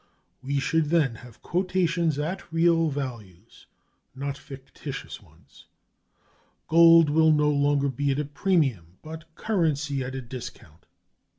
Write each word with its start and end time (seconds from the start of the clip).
We 0.41 0.59
should 0.59 0.85
then 0.85 1.13
have 1.21 1.43
quotations 1.43 2.17
at 2.17 2.51
real 2.51 2.89
values, 2.89 3.67
not 4.15 4.35
fictitious 4.35 5.21
ones. 5.21 5.67
Gold 6.67 7.11
would 7.11 7.35
no 7.35 7.51
longer 7.51 7.87
be 7.87 8.09
at 8.09 8.17
a 8.17 8.25
premium, 8.25 8.97
but 9.03 9.25
currency 9.35 10.03
at 10.03 10.15
a 10.15 10.21
discount. 10.23 10.87